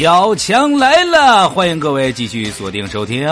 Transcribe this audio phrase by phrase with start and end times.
[0.00, 3.28] 小强来了，欢迎各位继续锁定收听。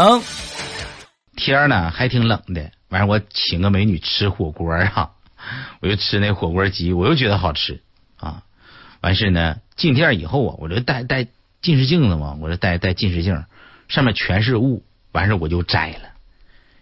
[1.36, 5.12] 天儿呢还挺冷的，完事我请个美女吃火锅啊，
[5.80, 7.82] 我就吃那火锅鸡，我又觉得好吃
[8.16, 8.42] 啊。
[9.00, 11.28] 完事呢，进店以后啊，我这戴戴
[11.62, 13.44] 近视镜子嘛，我这戴戴近视镜，
[13.86, 16.08] 上面全是雾，完事我就摘了。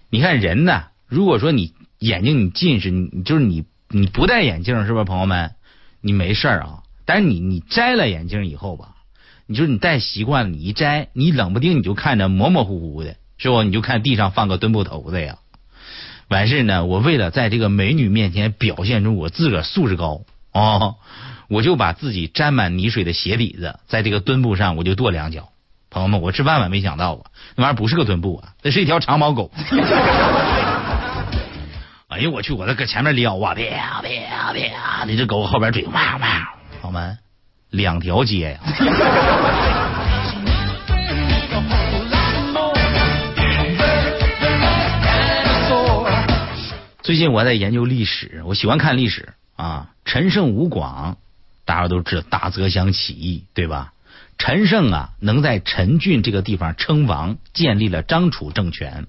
[0.08, 5.54] 你看人呢，如果说你眼睛你近视，你就是你你不戴眼镜是吧，朋友们，
[6.00, 6.84] 你没事啊。
[7.04, 8.93] 但是你你摘了眼镜以后吧，
[9.46, 13.16] 你就是你戴习惯了，你一摘，你冷不丁你就看着模模糊糊的。
[13.36, 13.62] 是不？
[13.62, 15.36] 你就看地上放个墩布头子呀。
[16.28, 20.22] 完事呢，我为了在这个美女面前表现出我自个素质高
[20.52, 20.94] 哦，
[21.48, 25.50] 我就把自己沾满泥水的鞋底子在这个墩布上，我就跺两脚。
[25.90, 27.20] 朋友们，我是万万没想到啊，
[27.56, 29.50] 那玩意儿不是个墩布啊，那是一条长毛狗。
[32.08, 33.62] 哎呦我去，我这搁前面撩啊，啪
[34.00, 37.18] 啪啪，那只狗后边追，哇哇，朋友们，
[37.74, 38.60] 两条街呀。
[47.02, 49.90] 最近我在研究历史，我喜欢看历史啊。
[50.04, 51.18] 陈胜吴广，
[51.64, 53.92] 大家都知道大泽乡起义，对吧？
[54.38, 59.06] 陈胜啊，能在陈郡这个地方称王，建立了张楚政权，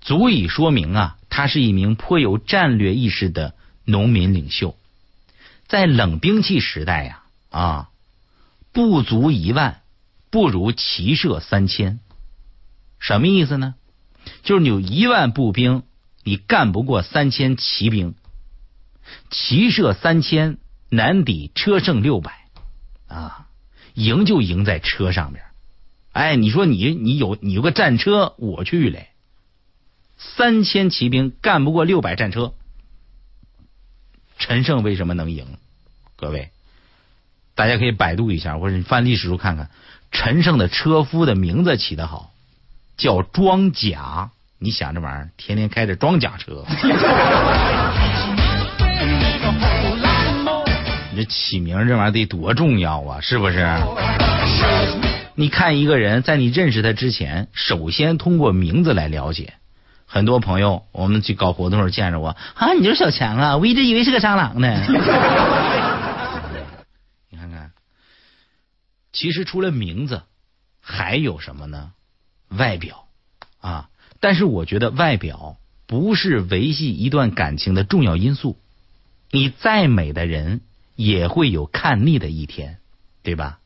[0.00, 4.76] 足以说明啊，他是一名颇有战略意识的农民领袖。
[5.68, 7.88] 在冷兵器时代呀，啊，
[8.72, 9.82] 不足一万
[10.30, 12.00] 不如骑射三千，
[12.98, 13.74] 什么意思呢？
[14.42, 15.82] 就是你有一万步兵。
[16.24, 18.14] 你干不过三千骑兵，
[19.28, 22.46] 骑射三千难抵车胜六百
[23.08, 23.48] 啊！
[23.94, 25.44] 赢就赢在车上边。
[26.12, 29.08] 哎，你说你你有你有个战车，我去嘞。
[30.16, 32.54] 三千骑兵干不过六百战车，
[34.38, 35.58] 陈胜为什么能赢？
[36.14, 36.52] 各位，
[37.54, 39.68] 大家可以百度一下，或者你翻历史书看看，
[40.10, 42.30] 陈胜的车夫的名字起得好，
[42.96, 44.30] 叫装甲。
[44.58, 46.64] 你想这玩意儿，天天开着装甲车，
[51.10, 53.68] 你这起名这玩意儿得多重要啊，是不是？
[55.34, 59.54] 你看一个人在你认识他之前，首先通过名字来了解。
[60.06, 64.84] 很多朋友，我们去搞活动时候见着我，啊，你就是小强啊，我一直以为是个蟑螂呢。
[67.30, 67.72] 你看看，
[69.12, 70.22] 其实除了名字，
[70.80, 71.92] 还有什么呢？
[72.48, 73.06] 外表
[73.60, 73.88] 啊。
[74.20, 75.56] 但是我觉得外表
[75.86, 78.58] 不是维系一段感情的重要因素。
[79.30, 80.60] 你再美的人
[80.94, 82.78] 也会有看腻的一天，
[83.22, 83.58] 对吧？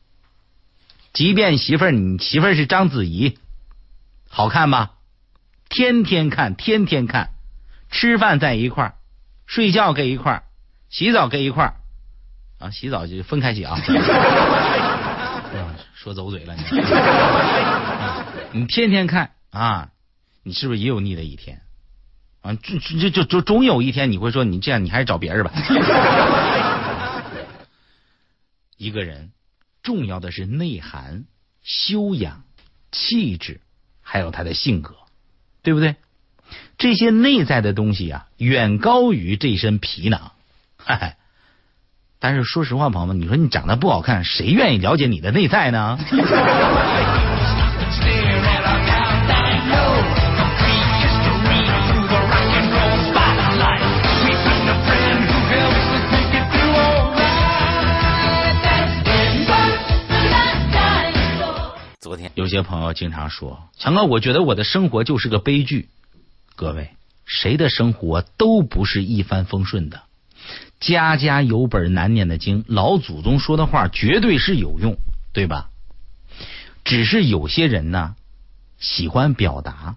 [1.13, 3.37] 即便媳妇儿，你媳妇儿是章子怡，
[4.29, 4.93] 好看吧？
[5.69, 7.31] 天天看，天天看，
[7.91, 8.95] 吃饭在一块儿，
[9.45, 10.43] 睡觉跟一块儿，
[10.89, 11.75] 洗澡跟一块儿
[12.59, 13.77] 啊，洗澡就分开洗啊。
[16.07, 16.63] 说走嘴了，你，
[18.61, 19.89] 你天天看啊。
[20.43, 21.59] 你是不是也有腻的一天
[22.39, 22.53] 啊？
[22.53, 25.51] 就就就就总有一天你会说你这样，你还是找别人吧。
[28.77, 29.33] 一个人
[29.83, 31.25] 重要的是内涵、
[31.61, 32.43] 修养、
[32.93, 33.59] 气质，
[34.01, 34.95] 还有他的性格，
[35.61, 35.97] 对不对？
[36.77, 40.31] 这些内在的东西啊，远高于这身皮囊。
[42.19, 45.99] 但是说实话，朋友们，你说你长得不好看，谁愿意了解你的内在呢？
[61.99, 65.89] 昨天有些朋友经常说：“强哥，我觉得我的生活就是个悲剧。”
[66.55, 66.89] 各位，
[67.25, 70.01] 谁的生活都不是一帆风顺的，
[70.79, 72.65] 家家有本难念的经。
[72.67, 74.97] 老祖宗说的话绝对是有用，
[75.33, 75.69] 对吧？
[76.83, 78.15] 只是有些人呢，
[78.79, 79.95] 喜欢表达，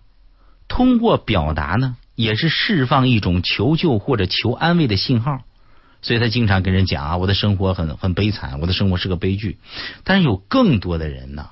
[0.69, 5.43] 通过表达呢，也是释放一种求救或者求安慰的信号，
[6.03, 9.59] 所以他经常跟人讲啊，我的生活很很悲惨，我的生活是个悲剧。
[10.05, 11.49] 但是有更多的人呢。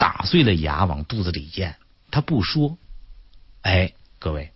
[0.00, 1.74] 打碎了牙往肚子里咽，
[2.12, 2.78] 他不说。
[3.62, 4.52] 哎，各位，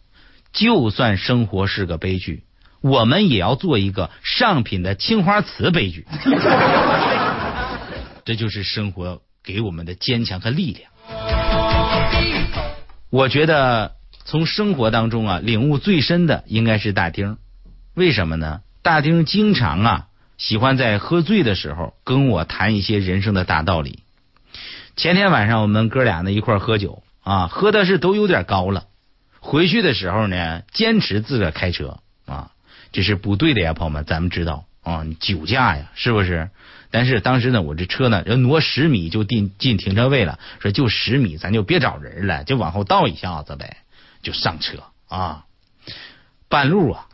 [0.53, 2.45] 就算生活是个悲剧，
[2.83, 6.07] 我们也要做一个上品的青花瓷悲剧。
[8.25, 10.91] 这就是生活给我们的坚强和力量。
[13.11, 13.93] 我觉得
[14.25, 17.39] 从生活当中啊，领悟最深的应该是大丁。
[17.95, 18.61] 为什么呢？
[18.83, 20.07] 大丁经常啊，
[20.39, 24.01] 喜欢在喝醉的时候跟我谈一些人生的大道理。
[24.97, 28.85] 前天晚上我们哥俩呢一块喝酒啊，喝的是都有点高了。
[29.41, 31.99] 回去的时候呢，坚持自个开车啊，
[32.93, 36.51] 这是不对的呀，朋友们，咱们知道啊，酒驾呀，是不是？
[36.91, 43.79] 但是当时呢，我这车呢，要挪十米就进进停车位了，说就十米，咱就别找人了，就往后倒一下子呗，
[44.23, 44.79] 就上车
[45.09, 45.47] 啊。
[46.49, 47.07] 半路啊，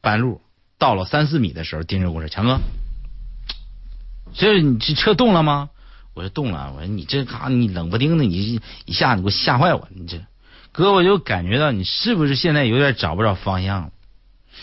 [0.00, 0.40] 半路
[0.78, 2.60] 到了三四米的时候，盯着我说：“强哥，
[4.32, 5.70] 这你这车动了吗？”
[6.14, 10.20] 我说：“动了。”我说：“你这嘎，你冷不丁的，你一下子给我吓坏我，你这
[10.70, 13.90] 哥，我就感觉到你是不是现在有点找不着方向了？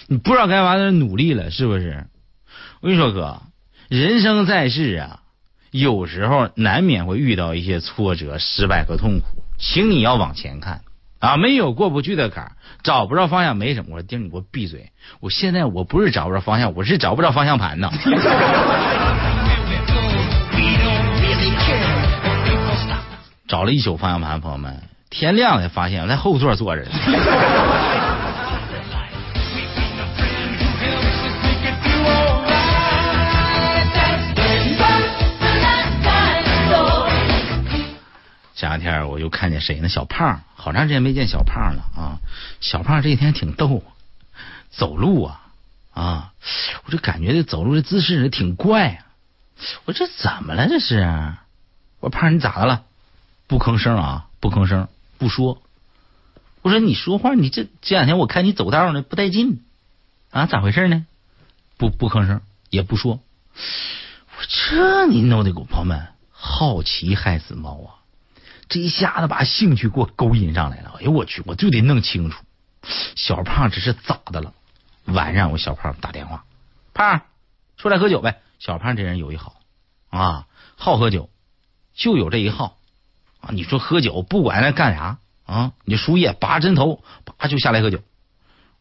[0.08, 2.06] 你不知道该往哪努力了，是不是？
[2.82, 3.42] 我跟你说，哥。”
[3.90, 5.22] 人生在世啊，
[5.72, 10.82] 有时候难免会遇到一些挫折、失败和痛苦，请你要往前看
[11.18, 11.38] 啊！
[11.38, 12.52] 没有过不去的坎儿，
[12.84, 13.96] 找不着方向没什么。
[13.96, 14.92] 我说丁，你给我闭嘴！
[15.20, 17.92] 我现在我不是找不着方向，我是找不着方向盘呢。
[23.48, 26.86] 找了一宿方向盘，朋友们，天亮才发现我在后座坐着。
[38.60, 39.88] 前两天我又看见谁呢？
[39.88, 42.20] 小胖，好长时间没见小胖了啊！
[42.60, 43.86] 小胖这一天挺逗，
[44.70, 45.48] 走路啊
[45.94, 46.34] 啊！
[46.84, 49.06] 我就感觉这走路的姿势挺怪啊！
[49.86, 50.68] 我这怎么了？
[50.68, 51.00] 这是？
[52.02, 52.84] 我说胖，你咋的了？
[53.48, 55.62] 不吭声啊，不吭声，不说。
[56.62, 59.64] 我说你说话，你这这两天我看你走道呢不带劲
[60.32, 60.48] 啊？
[60.48, 61.06] 咋回事呢？
[61.78, 63.22] 不不吭声，也不说。
[64.38, 67.99] 我这你弄的，朋友们，好奇害死猫啊！
[68.70, 72.42] 这一下子把兴趣给我勾引上来了，哎呦我去，我就得弄清楚
[73.16, 74.54] 小胖这是咋的了。
[75.06, 76.46] 晚上我小胖打电话，
[76.94, 77.22] 胖
[77.78, 78.42] 出来喝酒呗。
[78.60, 79.56] 小胖这人有一好
[80.10, 81.30] 啊，好喝酒，
[81.96, 82.78] 就有这一好
[83.42, 83.50] 啊。
[83.52, 88.02] 你说喝酒不管他干啥啊，你输液拔针头，拔就下来喝酒。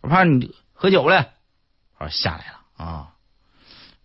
[0.02, 1.28] 我怕你喝酒了，
[1.98, 3.08] 我说下来了啊。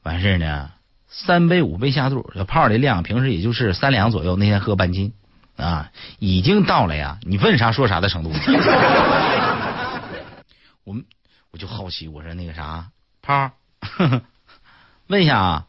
[0.04, 0.72] 完事呢，
[1.10, 5.14] 三杯五杯下肚，这胖的量平时也就是三两左右，那天喝半斤。
[5.58, 7.20] 啊，已经到了呀！
[7.22, 8.32] 你问啥说啥的程度。
[10.84, 11.06] 我们
[11.52, 12.92] 我就好奇，我说那个啥，
[13.22, 13.54] 胖，
[15.08, 15.68] 问一下啊，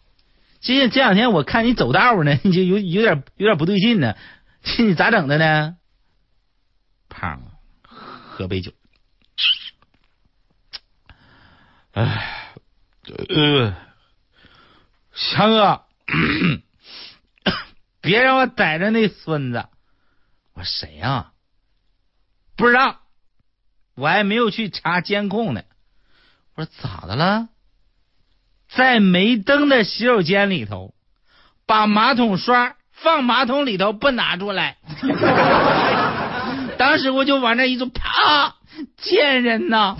[0.61, 4.17] 这这两天我看你走道呢， 你就有有点有点不对劲呢，
[4.79, 5.77] 你咋整的呢？
[7.09, 7.41] 胖，
[7.83, 8.73] 喝杯酒。
[11.93, 12.51] 哎，
[13.29, 13.77] 呃，
[15.15, 15.83] 强哥，
[18.01, 19.69] 别让我逮着那孙子。
[20.55, 21.33] 我说谁呀？
[22.57, 23.01] 不知道，
[23.97, 25.63] 我还没有去查监控呢。
[26.55, 27.49] 我说咋的了？
[28.69, 30.95] 在没灯的洗手间里头，
[31.67, 34.79] 把马桶刷放马桶里头不拿出来。
[36.79, 38.57] 当时我就往那一坐，啪！
[38.97, 39.97] 贱人呐！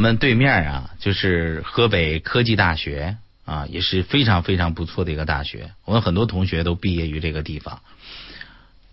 [0.00, 5.72] 我们对面啊，就是河北科技大学啊，也是非常非常不错的一个大学。
[5.84, 7.82] 我们很多同学都毕业于这个地方，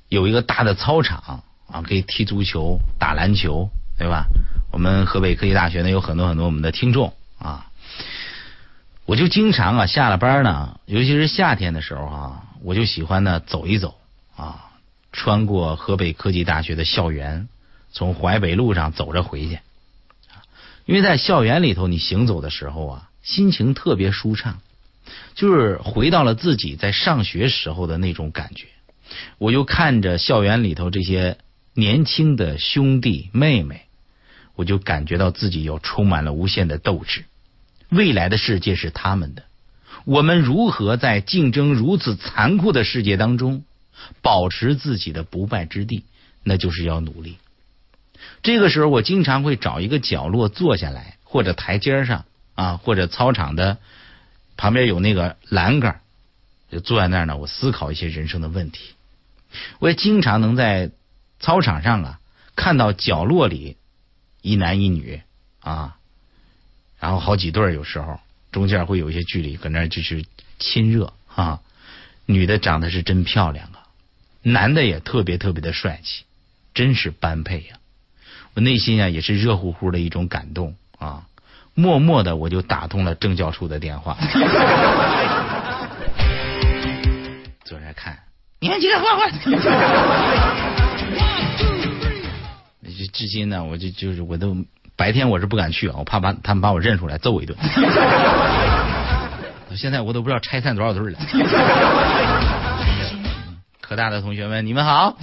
[0.09, 4.25] 有一个大的操场啊，可以踢足球、打篮球，对吧？
[4.73, 7.67] 我们河北科技大学呢，有很多很多我们的听众啊。
[9.05, 13.95] 我就经常啊，下了班呢，尤其是夏天的时候啊，我就喜欢呢走一走
[14.35, 14.71] 啊，
[15.13, 17.47] 穿过河北科技大学的校园，
[17.93, 19.59] 从淮北路上走着回去。
[20.87, 24.61] 因为在校园里头，你行走的时候啊，心情特别舒畅，
[25.35, 28.67] 就是回到了自己在上学时候的那种感觉。
[29.37, 31.37] 我就看着校园里头这些
[31.73, 33.81] 年轻的兄弟妹妹，
[34.55, 37.25] 我就感觉到自己又充满了无限的斗志。
[37.89, 39.43] 未来的世界是他们的，
[40.05, 43.63] 我们如何在竞争如此残酷的世界当中
[44.21, 46.05] 保持自己的不败之地？
[46.43, 47.37] 那就是要努力。
[48.43, 53.77] 这个时候，我经常会找一个角落坐下来，或者台阶上啊，或者操场的
[54.55, 56.01] 旁边有那个栏杆，
[56.71, 57.37] 就坐在那儿呢。
[57.37, 58.93] 我思考一些人生的问题。
[59.79, 60.91] 我也经常能在
[61.39, 62.19] 操场上啊
[62.55, 63.77] 看到角落里
[64.41, 65.21] 一男一女
[65.61, 65.97] 啊，
[66.99, 68.19] 然后好几对有时候
[68.51, 70.25] 中间会有一些距离，搁那就是
[70.59, 71.61] 亲热啊。
[72.25, 73.87] 女的长得是真漂亮啊，
[74.41, 76.25] 男的也特别特别的帅气，
[76.73, 77.77] 真是般配呀。
[78.57, 81.21] 我内心啊也是热乎乎的一种感动啊，
[81.75, 84.17] 默默的我就打通了政教处的电话，
[87.63, 88.17] 坐那看，
[88.59, 89.31] 你们几个换换。
[92.81, 94.57] 至至今呢，我就就是我都
[94.95, 97.55] 白天我是不敢去啊，我怕把他们把我认出来揍我一顿。
[99.75, 101.19] 现在我都不知道拆散多少对了。
[103.81, 105.15] 科大的同学们，你们好。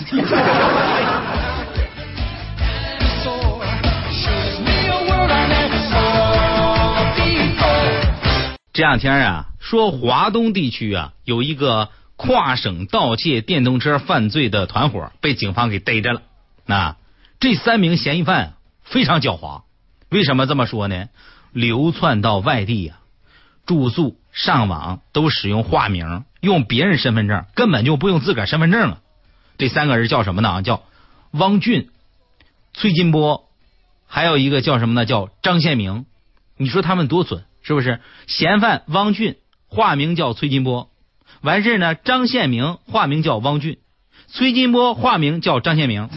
[8.75, 16.23] 这两天啊，说华东地区啊有一个跨省盗窃电动车犯罪的团伙被警方给逮着了。
[16.67, 16.97] 那
[17.39, 19.63] 这三名嫌疑犯非常狡猾，
[20.09, 21.09] 为什么这么说呢？
[21.53, 22.97] 流窜到外地呀，
[23.65, 28.99] 住宿、上网都使用化名，用别人身份证，根本就不用自个儿身份证了。
[29.57, 30.63] 这三个人叫什么呢？
[30.63, 30.83] 叫
[31.31, 31.91] 汪俊、
[32.73, 33.49] 崔金波，
[34.09, 35.07] 还有一个叫什么呢？
[35.07, 36.07] 叫张宪明。
[36.57, 37.45] 你说他们多损？
[37.65, 40.91] 是不是嫌犯汪俊化名叫崔金波，
[41.41, 41.95] 完事呢？
[41.95, 43.79] 张宪明化名叫汪俊，
[44.29, 46.11] 崔金波化名叫张宪明，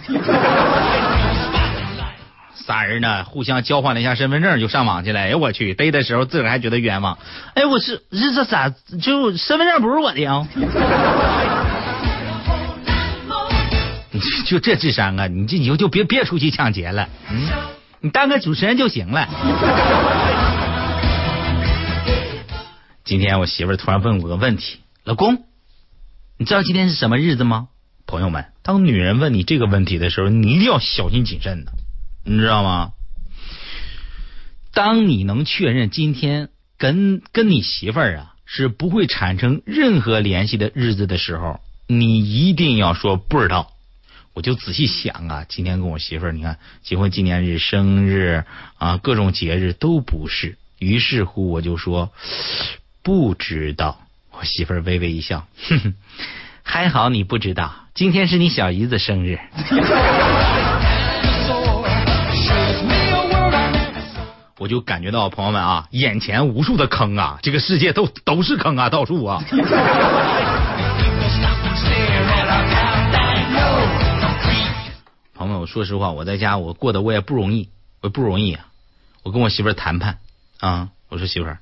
[2.54, 5.22] 仨人呢互相交换了一下身份证就上网去了。
[5.22, 7.18] 哎呦我去，逮的时候自个儿还觉得冤枉。
[7.56, 8.70] 哎，我是这这咋
[9.02, 10.46] 就身份证不是我的呀？
[14.46, 15.28] 就这智商啊！
[15.28, 17.48] 你这以后就别别出去抢劫了，嗯，
[18.02, 19.28] 你当个主持人就行了。
[23.08, 25.46] 今天我媳妇儿突然问我个问题：“老公，
[26.38, 27.70] 你知道今天是什么日子吗？”
[28.06, 31.72] 朋友们，当女人问你这个问题的时候，你一定要小心谨慎的，
[32.26, 32.92] 你知道吗？
[34.74, 43.72] 当你能确认今天跟跟你媳妇儿啊是不会产生任何联系的日子的时候，你一定要说不知道。
[44.34, 48.44] 我就仔细想啊，今天跟我媳妇儿，你看结婚纪念日、生日
[48.78, 50.58] 啊，各种节日都不是。
[50.78, 52.12] 于是乎，我就说。
[53.08, 55.94] 不知道，我媳妇儿微微一笑，哼哼，
[56.62, 59.40] 还好你不知道，今天是你小姨子生日。
[64.60, 69.42] 我就感觉到朋友们啊，眼前无数的坑啊，这个世界都都是坑啊，到处啊。
[75.34, 77.70] 朋友们，我说实话，我在家我过得我也不容易，
[78.02, 78.66] 我不容易啊。
[79.24, 80.18] 我跟我媳妇儿谈判
[80.60, 81.60] 啊，我说媳妇儿。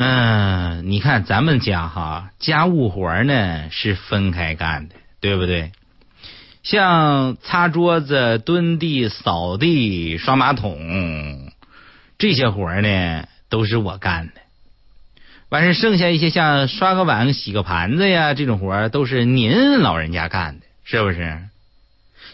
[0.00, 5.72] 嗯，你看咱们家哈，家务活呢是分开干的，对不对？
[6.62, 11.50] 像擦桌子、蹲地、扫地、刷马桶
[12.16, 14.34] 这些活呢，都是我干的。
[15.48, 21.40] 完事剩下一些像刷个碗、洗个盘子呀这种活，都是您老人家干的，是不是？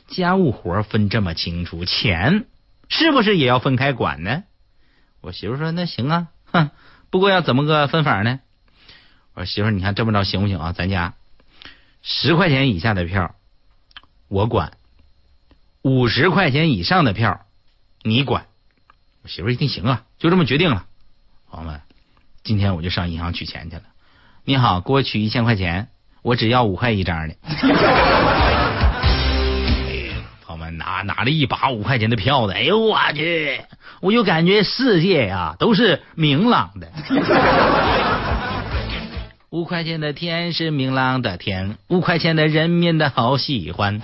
[0.08, 2.44] 家务活分这么清楚，钱
[2.90, 4.42] 是不是也要分开管呢？
[5.22, 6.70] 我媳妇说：“那行啊，哼。”
[7.14, 8.40] 不过要怎么个分法呢？
[9.34, 10.72] 我说媳妇儿，你看这么着行不行啊？
[10.72, 11.14] 咱家
[12.02, 13.36] 十块钱以下的票
[14.26, 14.72] 我管，
[15.82, 17.46] 五十块钱以上的票
[18.02, 18.46] 你管。
[19.22, 20.86] 我媳妇儿一听行啊，就这么决定了。
[21.48, 21.82] 朋友们，
[22.42, 23.84] 今天我就上银行取钱去了。
[24.42, 25.90] 你好，给我取一千块钱，
[26.22, 27.36] 我只要五块一张的。
[30.76, 33.60] 拿拿了一把五块钱的票子，哎呦我去！
[34.00, 36.88] 我就感觉世界呀都是明朗的。
[39.50, 44.00] 五块钱的天是明朗的天，五块钱的人民的好喜欢。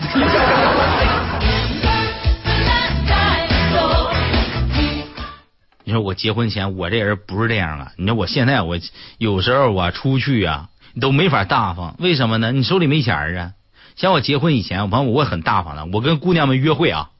[5.82, 7.92] 你说我结婚前我这人不是这样啊？
[7.96, 8.78] 你说我现在我
[9.18, 10.68] 有时候我出去啊
[11.00, 12.52] 都没法大方，为什么呢？
[12.52, 13.52] 你手里没钱啊？
[14.00, 17.10] 像我结婚以前，我朋友我很大方的，我跟姑娘们约会啊，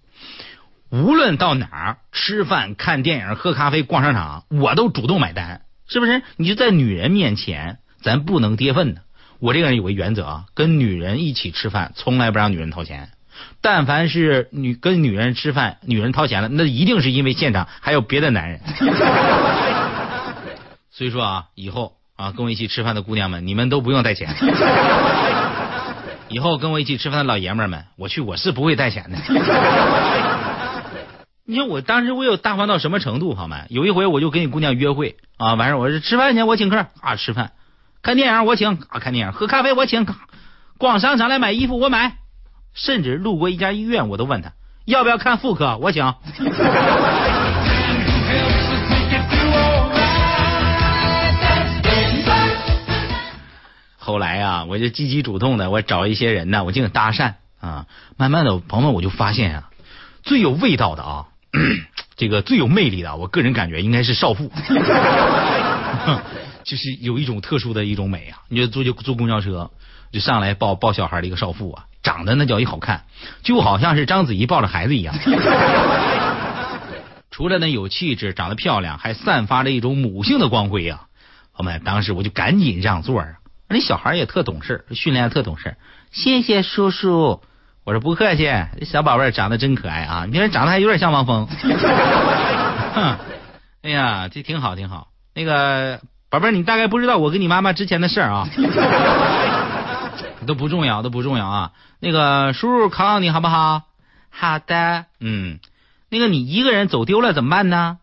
[0.88, 6.22] 无论到哪儿吃饭、看电影、喝咖啡、逛商场，我都主动买单，是不是？
[6.38, 9.02] 你就在女人面前，咱不能跌份的。
[9.40, 13.10] 我这个人有个原则啊，跟女人一起吃饭，从来不让女人掏钱。
[13.60, 18.58] 但凡是女跟女人吃饭，女人掏钱了，那一定是因为现场还有别的男人。
[20.90, 24.34] 所以说啊，以后啊，跟我一起吃饭的姑娘们，你们都不用带钱。
[26.30, 29.18] 以后跟我一起吃饭的老爷们儿们，我去我是不会带钱的。
[31.44, 33.62] 你说我当时我有大方到什么程度，好吗？
[33.68, 37.48] 有一回我就跟你姑娘约会啊，完事我说吃饭钱我请客啊，吃饭；
[38.02, 40.04] 看电影我请啊，看电影；喝咖啡我请；
[40.78, 42.12] 逛商场来买衣服我买；
[42.74, 44.52] 甚至路过一家医院我都问他
[44.84, 46.14] 要不要看妇科，我请。
[54.02, 57.84] 后来啊，我就积极主动的，我找一些人呢，我进行搭讪啊。
[58.16, 59.68] 慢慢的，朋友们，我就发现啊，
[60.22, 61.26] 最有味道的啊，
[62.16, 64.50] 这个最有魅力的，我个人感觉应该是少妇，
[66.64, 68.40] 就是有一种特殊的一种美啊。
[68.48, 69.70] 你就坐就坐公交车，
[70.10, 73.04] 就上来抱抱小孩的一个少妇啊，长得那叫一好看，
[73.42, 75.14] 就好像是章子怡抱着孩子一样。
[77.30, 81.02] 除了那有气质、长得漂亮，还散发着一种母性的光辉呀！
[81.54, 83.39] 朋友们，当时我就赶紧让座啊！
[83.72, 85.76] 那小孩也特懂事，训练特懂事。
[86.10, 87.40] 谢谢叔叔，
[87.84, 88.50] 我说不客气。
[88.82, 90.26] 小宝贝长得真可爱啊！
[90.28, 91.46] 你看长得还有点像王峰。
[92.94, 93.16] 哼
[93.82, 95.06] 哎呀，这挺好，挺好。
[95.34, 98.48] 那个宝贝儿，你大概不知道我跟你妈妈之前的事儿啊，
[100.48, 101.70] 都不重要，都不重要啊。
[102.00, 103.82] 那个叔叔考考你好不好？
[104.30, 105.60] 好的，嗯。
[106.08, 107.98] 那个你一个人走丢了怎么办呢？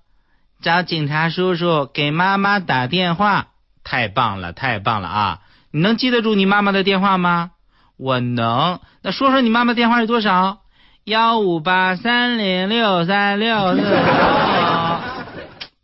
[0.61, 3.47] 找警察叔叔给妈妈打电话。
[3.83, 5.39] 太棒了，太棒了啊！
[5.77, 7.51] 你能记得住你妈妈的电话吗？
[7.97, 8.79] 我能。
[9.03, 10.61] 那说说你妈妈电话是多少？
[11.03, 13.83] 幺五八三零六三六四。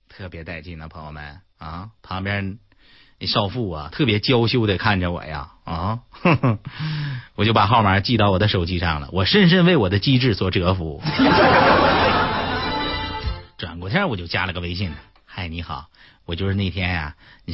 [0.10, 1.90] 特别带劲的朋友们啊！
[2.02, 2.58] 旁边
[3.20, 6.00] 那少妇啊，特别娇羞的看着我呀啊！
[7.38, 9.10] 我就把号码记到我的手机上了。
[9.12, 11.04] 我深深为我的机智所折服。
[13.60, 14.92] 转过天我就加了个微信，
[15.24, 15.86] 嗨，你好，
[16.26, 17.54] 我就是那天呀，你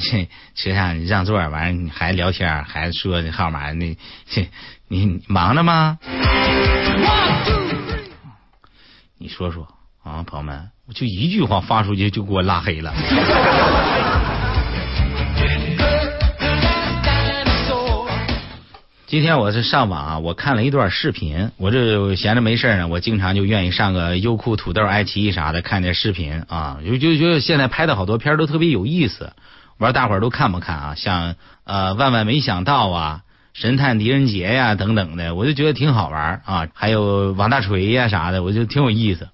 [0.53, 3.98] 车上你让座完你还聊天，还说那号码，那
[4.88, 5.98] 你忙着吗？
[9.17, 9.67] 你说说
[10.03, 12.93] 啊，朋友们，我就一句话发出去就给我拉黑了。
[19.08, 21.50] 今天我是上网啊，我看了一段视频。
[21.58, 26.77] 我这闲着没事呢，我经常就愿意上个优酷、土豆、爱奇艺啥的看点视频啊。
[26.86, 29.34] 就就就现在拍的好多片都特别有意思，
[29.79, 30.95] 不知道大伙儿都看不看啊？
[30.95, 33.21] 像呃万万没想到啊，
[33.53, 36.67] 神探狄仁杰呀等等的，我就觉得挺好玩啊。
[36.74, 39.29] 还有王大锤呀啥的，我就挺有意思。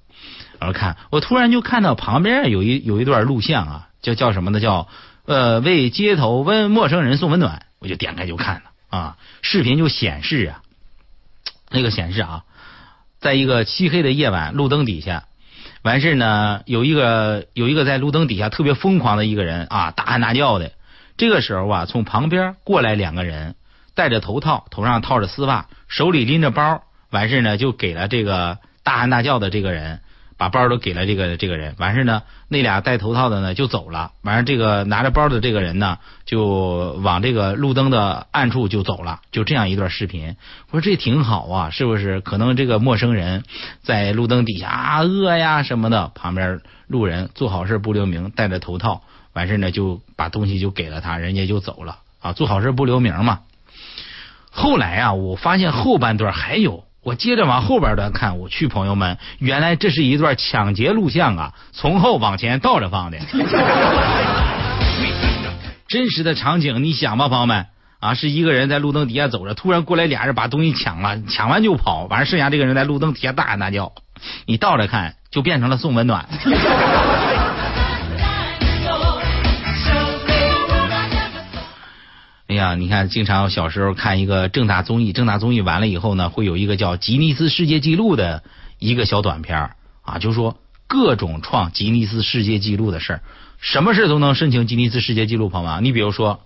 [0.61, 4.59] 我看，我突然就看到旁边有一有一段录像啊，叫叫什么呢？
[4.59, 4.87] 叫
[5.25, 8.61] 呃为街头温陌生人送温暖，我就点开就看了。
[8.89, 10.61] 啊，视频就显示啊，
[11.71, 12.43] 那个显示啊，
[13.19, 15.25] 在一个漆黑的夜晚，路灯底下，
[15.85, 20.71] 完事呢，有一个有一个在路灯底下特别疯狂的一个人啊，大喊大叫的。
[21.15, 23.53] 这个时候啊，从旁边过来两个人，
[23.93, 29.99] 戴着头套，头上套着丝袜，手里拎着包，完事呢就给了这个大喊大叫的这个人。
[30.37, 34.11] 把包都给了这个这个人，完事呢，那俩戴头套的呢就走了。
[34.21, 39.21] 完事这个拿着包的这个人呢，就往这个路灯的暗处就走了。
[39.31, 40.35] 就这样一段视频，
[40.71, 42.19] 我说这挺好啊，是不是？
[42.19, 43.43] 可能这个陌生人
[43.81, 52.33] 在路灯底下啊饿呀什么的，旁边路人做好事不留名，戴着头套，完事呢就把东西就给了他，人家就走了啊。
[52.33, 53.39] 做好事不留名嘛。
[54.51, 56.83] 后来啊，我发现后半段还有。
[57.05, 63.19] 我接着往后边段看，我去朋友们，原来这是一段抢劫录像啊，从后往前倒着放的，
[65.87, 67.67] 真实的场景，你想吧，朋友们
[67.99, 73.91] 啊，是一个人在路灯底下走着，突然过来俩人把东西抢了，抢完就跑，完了剩下这个人在路灯底下大喊大叫，
[74.47, 76.27] 你倒着看就变成了送温暖。
[82.65, 88.43] 啊，你看，经常小时候看一个正大综艺，正大综艺完了以后呢，会有一个叫吉尼斯世界纪录的
[88.79, 89.69] 一个小短片
[90.01, 93.21] 啊，就说各种创吉尼斯世界纪录的事儿，
[93.59, 96.41] 什么事都能申请吉尼斯世界纪录，朋友们，你比如说，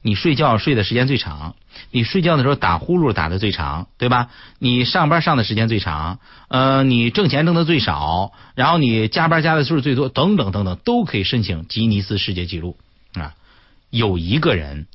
[0.00, 1.54] 你睡觉睡的时间最长，
[1.90, 4.30] 你睡觉的时候打呼噜打的最长，对吧？
[4.58, 12.78] 你上班上的时间最长，呃，你挣钱挣的最少，然后你加班加的数最多，等等等等，都可以申请吉尼斯世界纪录
[13.12, 13.34] 啊。
[13.90, 14.86] 有一个人。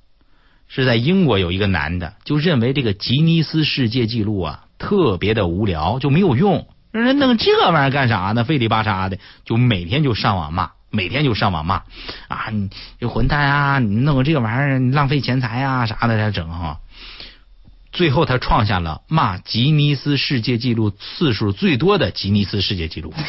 [0.76, 6.68] 是在英国有一个男的，就认为这个吉尼斯世界纪录啊特别的无聊，就没有用。
[6.92, 8.44] 让人弄这玩意儿干啥呢？
[8.44, 11.84] 费里巴沙的，就每天就上网骂，每天就上网骂
[12.28, 12.50] 啊！
[12.52, 13.78] 你这混蛋啊！
[13.78, 16.80] 你弄个这个玩意儿，浪费钱财啊啥的，他整哈。
[17.92, 23.14] 最后他创下了骂吉尼斯世界纪录次数最多的吉尼斯世界纪录。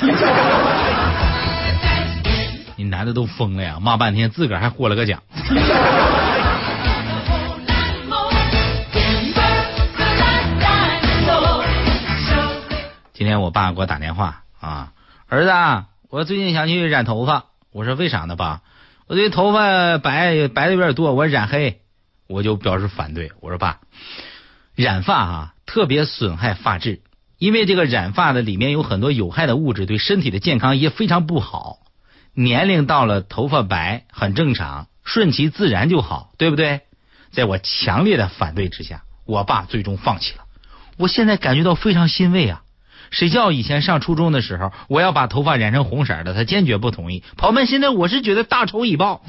[2.76, 3.78] 你男的都疯了呀！
[3.80, 5.22] 骂半天，自个儿还获了个奖。
[13.16, 14.92] 今天我爸给我打电话啊，
[15.29, 17.44] 儿子，我最近想去染头发。
[17.70, 18.62] 我说为啥呢，爸？
[19.07, 21.81] 我这头发白白的有点多，我染黑，
[22.27, 23.31] 我就表示反对。
[23.40, 23.79] 我说爸，
[24.74, 27.03] 染发哈特别损害发质，
[27.38, 31.79] 因为这个染发的里面有很多有害的物质，对身体的健康也非常不好。
[32.33, 36.81] 年龄到了，头发白很正常，顺其自然就好，对不对？
[37.31, 40.42] 在我强烈的反对之下，我爸最终放弃了。
[40.96, 42.62] 我现在感觉到非常欣慰啊。
[43.14, 47.22] 谁叫以前上初中的时候，我要把头发染成红色的，他坚决不同意。
[47.37, 49.22] 朋友们，现在我是觉得大仇已报。